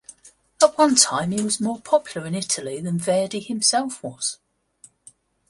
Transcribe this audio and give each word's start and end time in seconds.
At 0.59 0.79
one 0.79 0.95
time 0.95 1.29
he 1.31 1.43
was 1.43 1.61
more 1.61 1.79
popular 1.79 2.25
in 2.25 2.33
Italy 2.33 2.81
than 2.81 2.97
Verdi 2.97 3.39
himself 3.39 4.01
was. 4.01 4.39